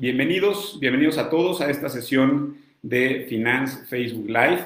[0.00, 4.64] Bienvenidos, bienvenidos a todos a esta sesión de Finance Facebook Live.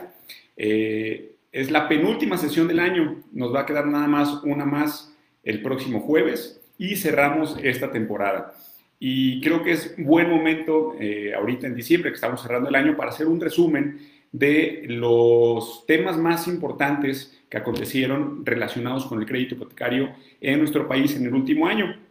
[0.59, 5.17] Eh, es la penúltima sesión del año, nos va a quedar nada más una más
[5.43, 8.53] el próximo jueves y cerramos esta temporada.
[8.99, 12.95] Y creo que es buen momento, eh, ahorita en diciembre, que estamos cerrando el año,
[12.95, 14.01] para hacer un resumen
[14.33, 20.11] de los temas más importantes que acontecieron relacionados con el crédito hipotecario
[20.43, 22.02] en nuestro país en el último año.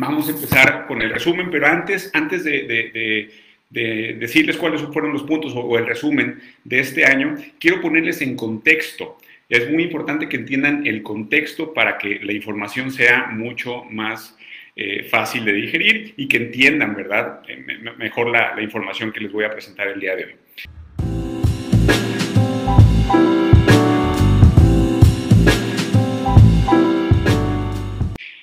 [0.00, 3.28] Vamos a empezar con el resumen, pero antes, antes de,
[3.68, 9.18] decirles cuáles fueron los puntos o, el resumen de este año, quiero ponerles en contexto.
[9.48, 14.38] Es muy importante que entiendan el contexto para que la información sea mucho más
[14.76, 17.58] eh, fácil de digerir y que entiendan, ¿verdad?, eh,
[17.98, 20.34] mejor la, la información que les voy a presentar el día de hoy.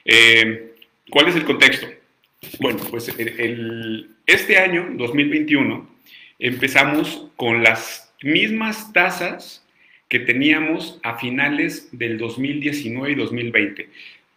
[0.03, 0.74] Eh,
[1.15, 1.87] ¿Cuál es el contexto?
[2.59, 5.89] Bueno, pues este año, 2021,
[6.39, 9.65] empezamos con las mismas tasas
[10.09, 13.89] que teníamos a finales del 2019 y 2020.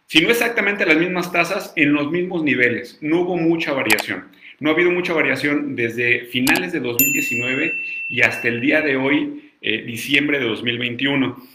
[0.05, 2.97] Si no exactamente las mismas tasas, en los mismos niveles.
[3.01, 4.29] No hubo mucha variación.
[4.61, 7.73] No ha habido mucha variación desde finales de 2019
[8.07, 11.45] y hasta el día de hoy, eh, diciembre de 2021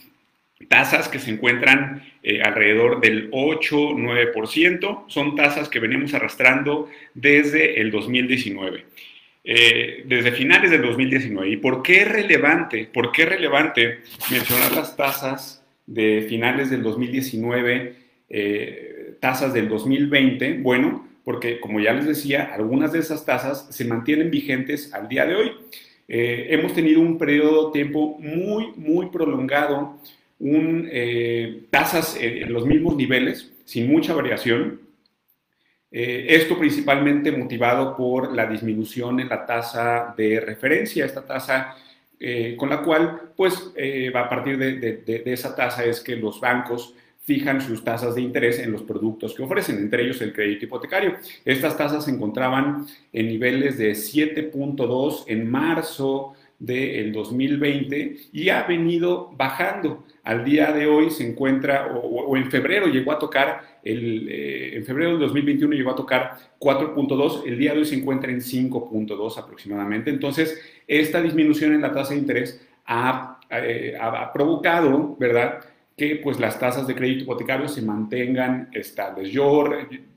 [0.69, 7.91] tasas que se encuentran eh, alrededor del 8-9%, son tasas que venimos arrastrando desde el
[7.91, 8.85] 2019,
[9.45, 11.51] eh, desde finales del 2019.
[11.51, 12.89] ¿Y por qué es relevante?
[12.93, 17.95] ¿Por qué es relevante mencionar las tasas de finales del 2019,
[18.31, 20.59] eh, tasas del 2020?
[20.59, 25.27] Bueno, porque como ya les decía, algunas de esas tasas se mantienen vigentes al día
[25.27, 25.53] de hoy.
[26.07, 29.99] hemos tenido un periodo de tiempo muy, muy prolongado
[30.47, 34.81] eh, tasas en los mismos niveles, sin mucha variación.
[35.91, 41.77] Eh, esto principalmente motivado por la disminución en la tasa de referencia, esta tasa
[42.21, 43.73] eh, con la cual, pues,
[44.15, 48.59] a partir de, de, esa tasa es que los bancos fijan sus tasas de interés
[48.59, 51.17] en los productos que ofrecen, entre ellos el crédito hipotecario.
[51.45, 59.31] Estas tasas se encontraban en niveles de 7.2 en marzo del 2020 y ha venido
[59.37, 64.77] bajando al día de hoy se encuentra, o, en febrero llegó a tocar, el, eh,
[64.77, 68.41] en febrero del 2021 llegó a tocar 4.2, el día de hoy se encuentra en
[68.41, 70.11] 5.2 aproximadamente.
[70.11, 70.59] Entonces,
[70.89, 73.99] esta disminución en la tasa de interés ha, eh,
[74.33, 75.61] provocado, ¿verdad?,
[75.97, 79.31] que pues las tasas de crédito hipotecario se mantengan estables.
[79.31, 79.65] Yo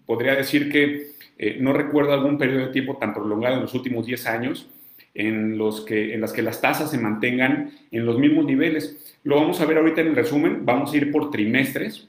[0.08, 4.06] podría decir que eh, no recuerdo algún periodo de tiempo tan prolongado en los últimos
[4.08, 4.68] 10 años
[5.18, 9.18] en, los que, en las que las tasas se mantengan en los mismos niveles.
[9.24, 12.08] Lo vamos a ver ahorita en el resumen, vamos a ir por trimestres,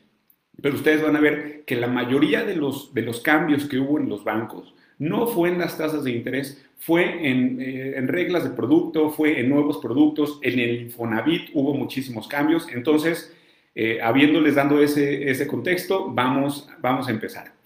[0.60, 3.98] pero ustedes van a ver que la mayoría de los, de los cambios que hubo
[3.98, 8.44] en los bancos no fue en las tasas de interés, fue en, eh, en, reglas
[8.44, 12.68] de producto, fue en nuevos productos, en el Infonavit hubo muchísimos cambios.
[12.72, 13.34] Entonces,
[13.74, 17.57] eh, habiéndoles dando ese, ese contexto, vamos, vamos a empezar.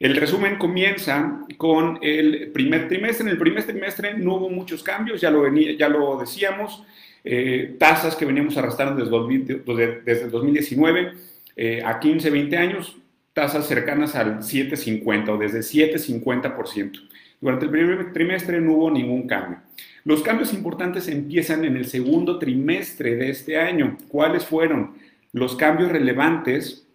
[0.00, 3.26] El resumen comienza con el primer trimestre.
[3.26, 6.82] En el primer trimestre no hubo muchos cambios, ya lo, venía, ya lo decíamos,
[7.22, 11.12] eh, tasas que veníamos arrastrando desde, desde el 2019
[11.54, 12.96] eh, a 15, 20 años,
[13.34, 16.98] tasas cercanas al 7,50 o desde 7,50%.
[17.38, 19.58] Durante el primer trimestre no hubo ningún cambio.
[20.04, 23.98] Los cambios importantes empiezan en el segundo trimestre de este año.
[24.08, 24.94] ¿Cuáles fueron?
[25.32, 26.86] Los cambios relevantes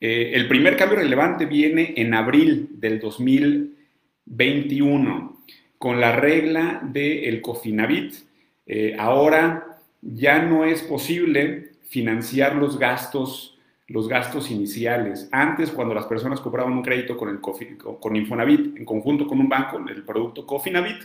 [0.00, 5.36] eh, el primer cambio relevante viene en abril del 2021
[5.76, 8.14] con la regla del Cofinavit.
[8.66, 15.28] Eh, ahora ya no es posible financiar los gastos, los gastos iniciales.
[15.32, 19.48] Antes, cuando las personas compraban un crédito con, el con Infonavit en conjunto con un
[19.48, 21.02] banco, el producto Cofinavit,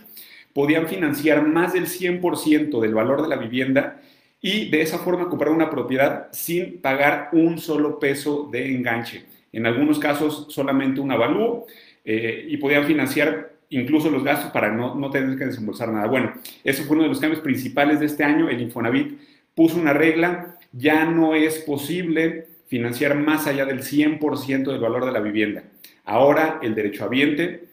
[0.54, 4.00] podían financiar más del 100% del valor de la vivienda
[4.46, 9.24] y de esa forma comprar una propiedad sin pagar un solo peso de enganche.
[9.52, 11.66] En algunos casos solamente un avalúo
[12.04, 16.06] eh, y podían financiar incluso los gastos para no, no, tener que desembolsar nada.
[16.06, 16.32] Bueno,
[16.64, 18.48] eso fue uno de los cambios principales de este año.
[18.48, 19.20] El Infonavit
[19.56, 25.12] puso una regla, ya no es posible financiar más allá del 100% del valor de
[25.12, 25.64] la vivienda.
[26.04, 27.70] Ahora el derechohabiente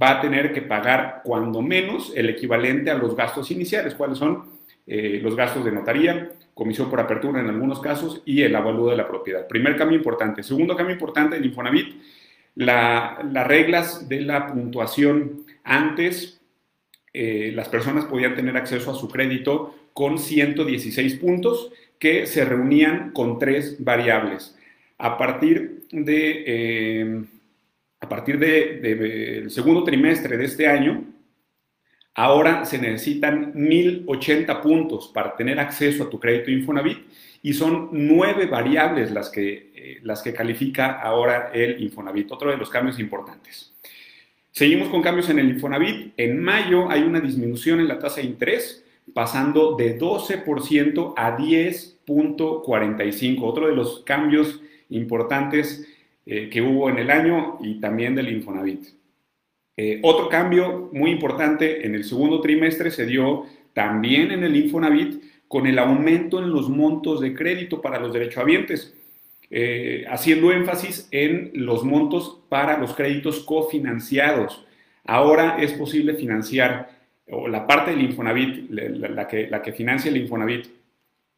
[0.00, 3.96] va a tener que pagar cuando menos el equivalente a los gastos iniciales.
[3.96, 4.61] ¿Cuáles son?
[4.86, 8.96] Eh, los gastos de notaría, comisión por apertura en algunos casos y el avalúo de
[8.96, 9.46] la propiedad.
[9.46, 10.42] Primer cambio importante.
[10.42, 12.02] Segundo cambio importante del Infonavit,
[12.56, 15.44] las reglas de la puntuación.
[15.64, 16.40] Antes,
[17.12, 23.12] eh, las personas podían tener acceso a su crédito con 116 puntos que se reunían
[23.12, 24.58] con tres variables.
[24.98, 27.24] A partir de, eh,
[28.00, 31.04] a partir del segundo trimestre de este año,
[32.14, 36.98] ahora se necesitan 1.080 puntos para tener acceso a tu crédito Infonavit
[37.42, 42.56] y son nueve variables las que, eh, las que califica ahora el Infonavit, otro de
[42.56, 43.72] los cambios importantes.
[44.52, 46.12] Seguimos con cambios en el Infonavit.
[46.16, 53.42] En mayo hay una disminución en la tasa de interés, pasando de 12% a 10.45.
[53.42, 54.60] Otro de los cambios
[54.90, 55.88] importantes
[56.26, 59.01] eh, que hubo en el año y también del Infonavit.
[59.76, 65.22] Eh, otro cambio muy importante en el segundo trimestre se dio también en el Infonavit
[65.48, 68.94] con el aumento en los montos de crédito para los derechohabientes,
[69.50, 74.66] eh, haciendo énfasis en los montos para los créditos cofinanciados.
[75.04, 80.16] Ahora es posible financiar, o la parte del Infonavit, la, que, la que financia el
[80.18, 80.66] Infonavit,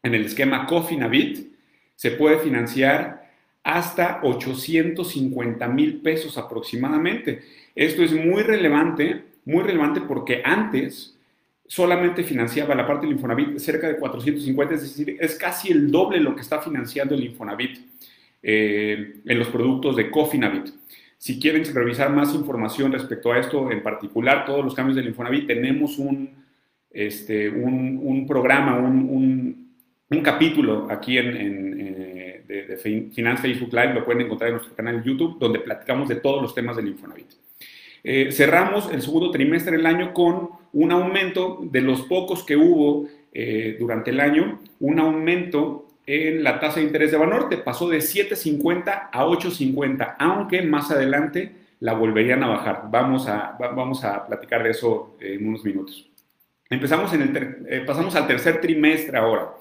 [0.02, 1.54] en el esquema Cofinavit,
[1.96, 3.23] se puede financiar
[3.64, 7.42] hasta 850 mil pesos aproximadamente.
[7.74, 11.18] Esto es muy relevante, muy relevante porque antes
[11.66, 16.20] solamente financiaba la parte del Infonavit cerca de 450, es decir, es casi el doble
[16.20, 17.78] lo que está financiando el Infonavit
[18.42, 20.68] eh, en los productos de Cofinavit.
[21.16, 25.46] Si quieren revisar más información respecto a esto, en particular todos los cambios del Infonavit,
[25.46, 26.28] tenemos un,
[26.90, 29.64] este, un, programa, un,
[30.22, 32.03] capítulo aquí en, eh,
[32.46, 36.08] de, de Finance Facebook Live, lo pueden encontrar en nuestro canal de YouTube, donde platicamos
[36.08, 37.28] de todos los temas del Infonavit.
[38.06, 43.08] Eh, cerramos el segundo trimestre del año con un aumento de los pocos que hubo
[43.32, 47.98] eh, durante el año, un aumento en la tasa de interés de Banorte, pasó de
[47.98, 52.82] 7.50 a 8.50, aunque más adelante la volverían a bajar.
[52.90, 56.10] Vamos a, vamos a platicar de eso en unos minutos.
[56.68, 59.54] Empezamos en el eh, pasamos al tercer trimestre ahora.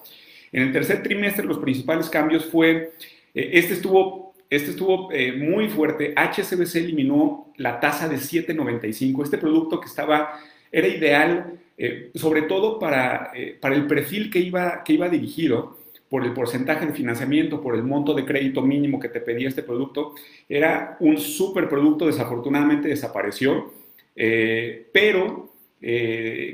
[0.54, 2.92] En el tercer trimestre los principales cambios fue,
[3.34, 4.24] este estuvo
[4.54, 6.14] este estuvo eh, muy fuerte.
[6.16, 9.24] HSBC eliminó la tasa de 7.95.
[9.24, 10.38] Este producto que estaba,
[10.70, 15.78] era ideal, eh, sobre todo para, eh, para el perfil que iba, que iba dirigido,
[16.08, 19.64] por el porcentaje de financiamiento, por el monto de crédito mínimo que te pedía este
[19.64, 20.14] producto.
[20.48, 23.72] Era un súper producto, desafortunadamente desapareció,
[24.14, 25.53] pero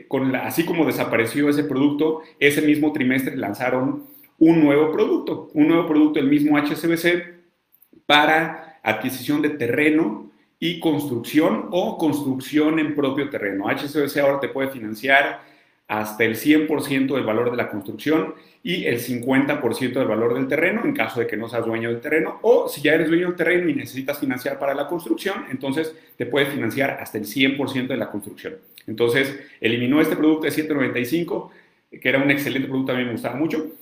[0.08, 4.04] con así como desapareció ese producto, ese mismo trimestre lanzaron
[4.38, 7.40] un nuevo producto, un nuevo producto, el mismo HSBC,
[8.06, 13.68] para adquisición de terreno y construcción o construcción en propio terreno.
[13.68, 15.42] HCBC ahora te puede financiar
[15.88, 20.82] hasta el 100% del valor de la construcción y el 50% del valor del terreno
[20.84, 23.36] en caso de que no seas dueño del terreno o si ya eres dueño del
[23.36, 27.96] terreno y necesitas financiar para la construcción, entonces te puede financiar hasta el 100% de
[27.96, 28.54] la construcción.
[28.86, 31.52] Entonces eliminó este producto de 795
[31.90, 33.72] que era un excelente producto, a mí me gustaba mucho,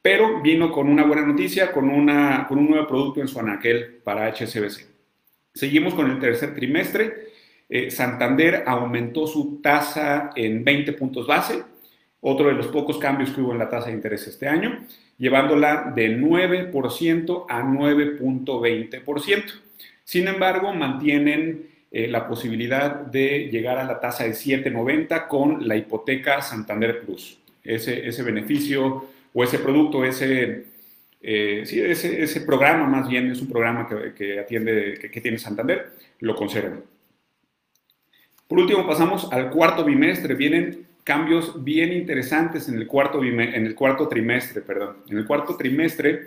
[0.00, 4.00] pero vino con una buena noticia, con, una, con un nuevo producto en su anaquel
[4.02, 4.86] para HSBC.
[5.52, 7.32] Seguimos con el tercer trimestre.
[7.68, 11.62] Eh, Santander aumentó su tasa en 20 puntos base,
[12.20, 14.84] otro de los pocos cambios que hubo en la tasa de interés este año,
[15.18, 19.44] llevándola de 9% a 9.20%.
[20.02, 25.76] Sin embargo, mantienen eh, la posibilidad de llegar a la tasa de 7.90 con la
[25.76, 27.38] hipoteca Santander Plus.
[27.62, 30.64] Ese, ese beneficio o ese producto, ese,
[31.22, 35.38] eh, sí, ese, ese, programa más bien, es un programa que, que atiende, que, tiene
[35.38, 36.82] Santander, lo conservan.
[38.48, 40.34] Por último, pasamos al cuarto bimestre.
[40.34, 44.62] Vienen cambios bien interesantes en el cuarto, en el cuarto trimestre.
[44.62, 44.96] Perdón.
[45.10, 46.26] En el cuarto trimestre,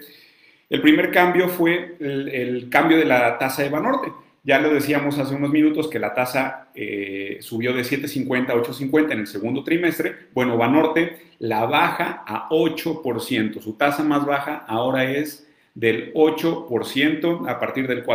[0.70, 4.14] el primer cambio fue el, el cambio de la tasa de Banorte.
[4.48, 9.12] Ya lo decíamos hace unos minutos que la tasa eh, subió de 7.50 a 8.50
[9.12, 10.16] en el segundo trimestre.
[10.34, 13.60] Bueno, Banorte la baja a 8%.
[13.60, 18.06] Su tasa más baja ahora es del 8% a partir del,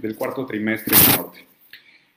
[0.00, 1.46] del cuarto trimestre de Banorte.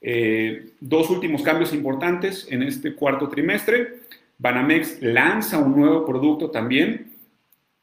[0.01, 3.99] Eh, dos últimos cambios importantes en este cuarto trimestre.
[4.39, 7.11] Banamex lanza un nuevo producto también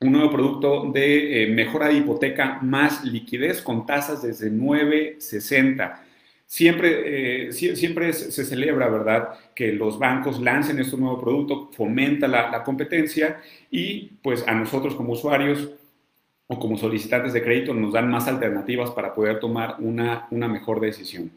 [0.01, 6.01] un nuevo producto de eh, mejora de hipoteca más liquidez con tasas desde 9.60.
[6.45, 12.63] Siempre, eh, siempre se celebra, ¿verdad?, que los bancos lancen este nuevo producto, fomenta la,
[12.63, 15.71] competencia y pues a nosotros como usuarios
[16.47, 20.79] o como solicitantes de crédito nos dan más alternativas para poder tomar una, una mejor
[20.79, 21.33] decisión.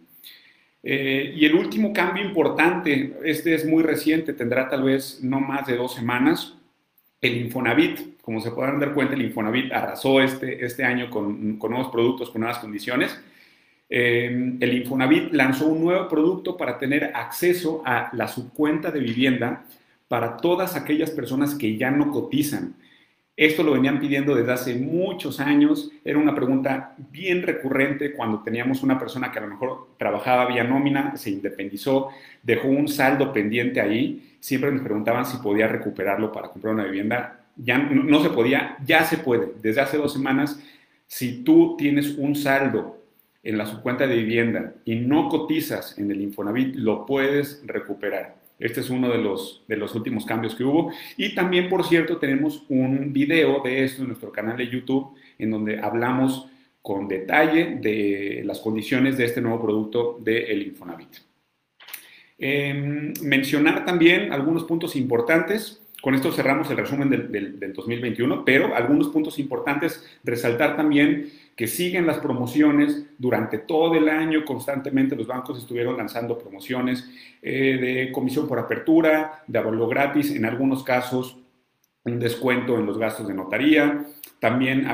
[0.84, 5.66] Eh, y el último cambio importante, este es muy reciente, tendrá tal vez no más
[5.66, 6.59] de dos semanas,
[7.22, 11.72] el Infonavit, como se podrán dar cuenta, el Infonavit arrasó este, este año con, con
[11.72, 13.20] nuevos productos, con nuevas condiciones.
[13.90, 19.66] Eh, el Infonavit lanzó un nuevo producto para tener acceso a la subcuenta de vivienda
[20.08, 22.76] para todas aquellas personas que ya no cotizan.
[23.40, 25.90] Esto lo venían pidiendo desde hace muchos años.
[26.04, 30.66] Era una pregunta bien recurrente cuando teníamos una persona que a lo mejor trabajaba vía
[30.66, 32.10] nómina, se independizó,
[32.44, 34.36] dejó un saldo pendiente ahí.
[34.42, 37.46] Siempre nos preguntaban si podía recuperarlo para comprar una vivienda.
[37.56, 39.54] Ya no se podía, ya se puede.
[39.62, 40.62] Desde hace dos semanas,
[41.08, 43.02] si tú tienes un saldo
[43.42, 48.39] en la subcuenta de vivienda y no cotizas en el Infonavit, lo puedes recuperar.
[48.60, 50.92] Este es uno de los, de los últimos cambios que hubo.
[51.16, 55.52] Y también, por cierto, tenemos un video de esto en nuestro canal de YouTube, en
[55.52, 56.48] donde hablamos
[56.82, 61.10] con detalle de las condiciones de este nuevo producto del Infonavit.
[62.38, 65.82] Em, mencionar también algunos puntos importantes.
[66.02, 71.68] Con esto cerramos el resumen del, del 2021, pero algunos puntos importantes, resaltar también que
[71.68, 75.14] siguen las promociones durante todo el año, constantemente.
[75.14, 77.06] Los bancos estuvieron lanzando promociones
[77.42, 81.38] eh, de comisión por apertura, de abuelo gratis, en algunos casos
[82.06, 84.06] un descuento en los gastos de notaría,
[84.40, 84.88] también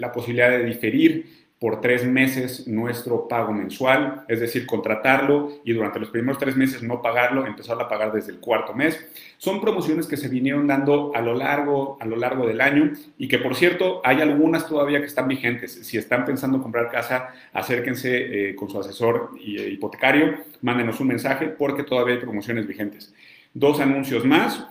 [0.00, 5.98] la posibilidad de diferir por tres meses nuestro pago mensual, es decir, contratarlo y durante
[5.98, 9.04] los primeros tres meses no pagarlo, empezar a pagar desde el cuarto mes.
[9.38, 13.26] Son promociones que se vinieron dando a lo largo, a lo largo del año y
[13.26, 15.72] que, por cierto, hay algunas todavía que están vigentes.
[15.72, 21.48] Si están pensando comprar casa, acérquense eh, con su asesor eh, hipotecario, mándenos un mensaje
[21.48, 23.12] porque todavía hay promociones vigentes.
[23.52, 24.64] Dos anuncios más.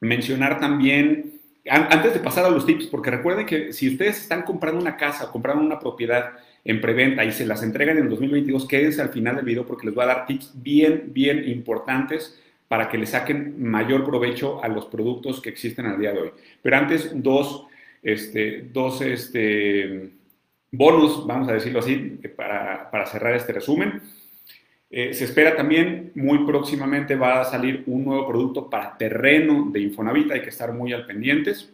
[0.00, 4.80] Mencionar también antes de pasar a los tips, porque recuerden que si ustedes están comprando
[4.80, 6.32] una casa comprando una propiedad
[6.64, 9.94] en preventa y se las entregan en 2022, quédense al final del video porque les
[9.94, 12.38] voy a dar tips bien, bien importantes
[12.68, 16.30] para que le saquen mayor provecho a los productos que existen al día de hoy.
[16.62, 17.66] Pero antes, dos,
[18.02, 20.10] este, dos este,
[20.70, 24.00] bonus, vamos a decirlo así, para, para cerrar este resumen.
[24.90, 29.80] Eh, se espera también, muy próximamente va a salir un nuevo producto para terreno de
[29.80, 31.72] Infonavit, hay que estar muy al pendientes.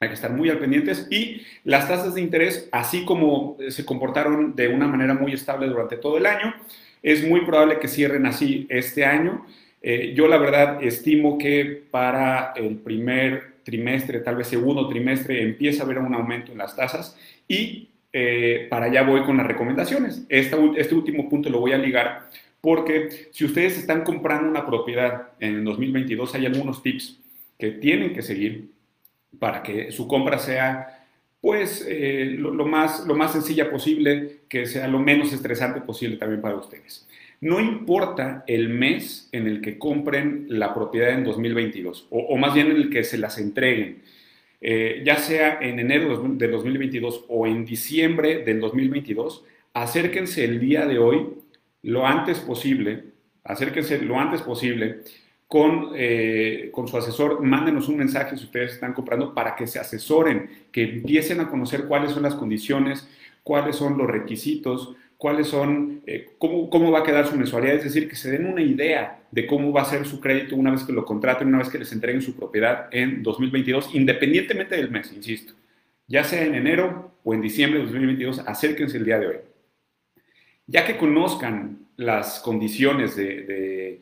[0.00, 4.54] Hay que estar muy al pendientes y las tasas de interés, así como se comportaron
[4.54, 6.54] de una manera muy estable durante todo el año,
[7.02, 9.44] es muy probable que cierren así este año.
[9.82, 15.82] Eh, yo la verdad estimo que para el primer trimestre, tal vez segundo trimestre, empieza
[15.82, 17.16] a haber un aumento en las tasas
[17.48, 20.24] y eh, para allá voy con las recomendaciones.
[20.28, 20.56] Este,
[20.94, 22.28] último punto lo voy a ligar
[22.60, 27.20] porque si ustedes están comprando una propiedad en el 2022, hay algunos tips
[27.58, 28.70] que tienen que seguir
[29.38, 30.94] para que su compra sea
[31.40, 36.40] pues eh, lo, más, lo más sencilla posible, que sea lo menos estresante posible también
[36.40, 37.06] para ustedes.
[37.40, 42.54] No importa el mes en el que compren la propiedad en 2022, o, o más
[42.54, 44.02] bien en el que se las entreguen.
[44.60, 50.84] Eh, ya sea en enero del 2022 o en diciembre del 2022, acérquense el día
[50.86, 51.28] de hoy
[51.82, 53.04] lo antes posible,
[53.44, 55.02] acérquense lo antes posible
[55.46, 59.78] con, eh, con su asesor, mándenos un mensaje si ustedes están comprando para que se
[59.78, 63.08] asesoren, que empiecen a conocer cuáles son las condiciones,
[63.44, 67.84] cuáles son los requisitos, cuáles son, eh, cómo, cómo, va a quedar su mensualidad, es
[67.84, 70.84] decir, que se den una idea de cómo va a ser su crédito una vez
[70.84, 75.12] que lo contraten, una vez que les entreguen su propiedad en 2022, independientemente del mes,
[75.12, 75.54] insisto.
[76.06, 79.36] Ya sea en enero o en diciembre de 2022, acérquense el día de hoy.
[80.68, 84.00] Ya que conozcan las condiciones de,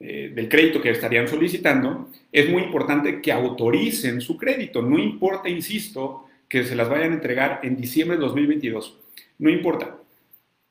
[0.00, 4.80] eh, del crédito que estarían solicitando, es muy importante que autoricen su crédito.
[4.80, 8.98] No importa, insisto, que se las vayan a entregar en diciembre de 2022.
[9.38, 9.99] No importa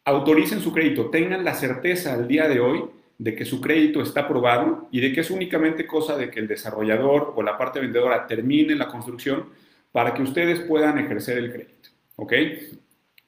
[0.09, 2.83] autoricen su crédito, tengan la certeza al día de hoy
[3.17, 6.47] de que su crédito está aprobado y de que es únicamente cosa de que el
[6.47, 9.45] desarrollador o la parte vendedora termine la construcción
[9.91, 11.89] para que ustedes puedan ejercer el crédito.
[12.15, 12.33] ¿Ok?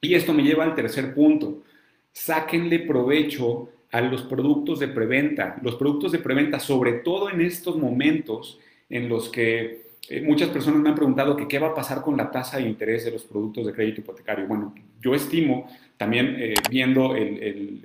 [0.00, 1.62] Y esto me lleva al tercer punto.
[2.12, 5.56] Sáquenle provecho a los productos de preventa.
[5.62, 8.58] Los productos de preventa, sobre todo en estos momentos
[8.88, 12.30] en los que eh, muchas personas me han preguntado qué va a pasar con la
[12.30, 14.46] tasa de interés de los productos de crédito hipotecario.
[14.46, 15.68] Bueno, yo estimo
[16.02, 17.80] también eh, viendo el,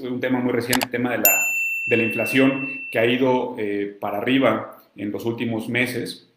[0.00, 1.46] un tema muy reciente, el tema de la,
[1.86, 6.28] de la inflación que ha ido eh, para arriba en los últimos meses.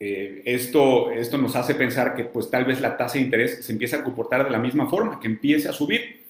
[0.00, 3.70] Eh, esto, esto nos hace pensar que pues tal vez la tasa de interés se
[3.70, 6.26] empiece a comportar de la misma forma, que empiece a subir.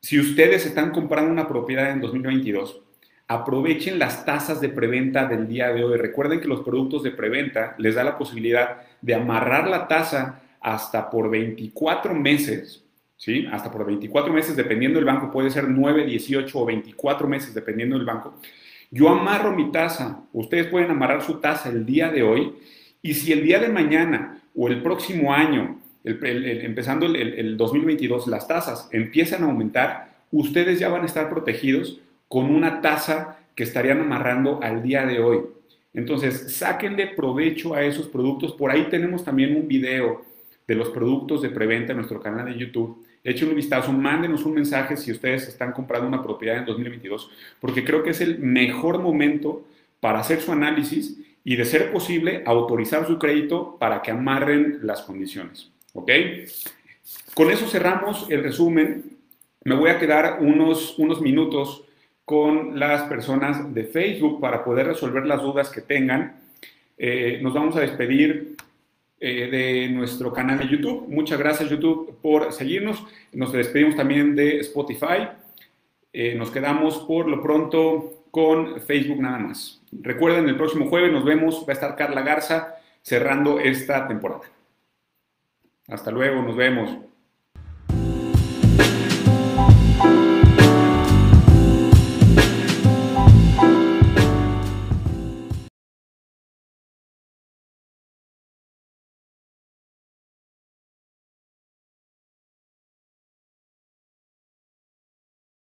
[0.00, 2.80] Si ustedes están comprando una propiedad en 2022,
[3.26, 5.98] aprovechen las tasas de preventa del día de hoy.
[5.98, 11.10] Recuerden que los productos de preventa les da la posibilidad de amarrar la tasa hasta
[11.10, 12.85] por 24 meses
[13.16, 13.46] ¿sí?
[13.50, 17.96] Hasta por 24 meses, dependiendo del banco, puede ser 9, 18 o 24 meses, dependiendo
[17.96, 18.34] del banco.
[18.90, 22.54] Yo amarro mi tasa, ustedes pueden amarrar su tasa el día de hoy
[23.02, 28.88] y si el día de mañana o el próximo año, empezando el, 2022, las tasas
[28.92, 34.60] empiezan a aumentar, ustedes ya van a estar protegidos con una tasa que estarían amarrando
[34.62, 35.40] al día de hoy.
[35.94, 38.52] Entonces, sáquenle provecho a esos productos.
[38.52, 40.24] Por ahí tenemos también un video
[40.66, 43.04] de los productos de preventa en nuestro canal de YouTube.
[43.22, 47.30] Echen un vistazo, mándenos un mensaje si ustedes están comprando una propiedad en 2022,
[47.60, 49.66] porque creo que es el mejor momento
[50.00, 55.02] para hacer su análisis y, de ser posible, autorizar su crédito para que amarren las
[55.02, 55.70] condiciones.
[55.92, 56.10] ¿Ok?
[57.34, 59.16] Con eso cerramos el resumen.
[59.64, 61.84] Me voy a quedar unos, unos minutos
[62.24, 66.40] con las personas de Facebook para poder resolver las dudas que tengan.
[66.98, 68.56] Eh, nos vamos a despedir
[69.18, 71.06] eh, de nuestro canal de YouTube.
[71.08, 73.02] Muchas gracias YouTube por seguirnos.
[73.32, 75.28] Nos despedimos también de Spotify.
[76.12, 79.82] Eh, nos quedamos por lo pronto con Facebook nada más.
[79.90, 81.64] Recuerden, el próximo jueves nos vemos.
[81.66, 84.42] Va a estar Carla Garza cerrando esta temporada.
[85.88, 86.98] Hasta luego, nos vemos.